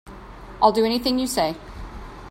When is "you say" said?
1.19-1.55